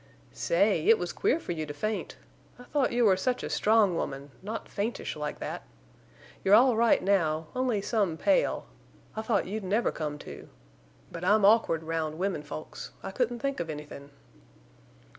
"Say! 0.33 0.87
It 0.87 0.97
was 0.97 1.13
queer 1.13 1.39
for 1.39 1.51
you 1.51 1.67
to 1.67 1.75
faint. 1.75 2.17
I 2.57 2.63
thought 2.63 2.91
you 2.91 3.05
were 3.05 3.15
such 3.15 3.43
a 3.43 3.51
strong 3.51 3.93
woman, 3.95 4.31
not 4.41 4.67
faintish 4.67 5.15
like 5.15 5.37
that. 5.37 5.61
You're 6.43 6.55
all 6.55 6.75
right 6.75 7.03
now—only 7.03 7.83
some 7.83 8.17
pale. 8.17 8.65
I 9.15 9.21
thought 9.21 9.45
you'd 9.45 9.63
never 9.63 9.91
come 9.91 10.17
to. 10.17 10.49
But 11.11 11.23
I'm 11.23 11.45
awkward 11.45 11.83
round 11.83 12.17
women 12.17 12.41
folks. 12.41 12.93
I 13.03 13.11
couldn't 13.11 13.41
think 13.43 13.59
of 13.59 13.69
anythin'." 13.69 14.09